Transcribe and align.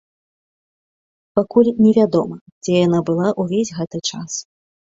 Пакуль 1.41 1.69
невядома, 1.85 2.35
дзе 2.65 2.73
яна 2.87 2.99
была 3.13 3.27
ўвесь 3.45 3.75
гэты 3.79 4.05
час. 4.13 4.31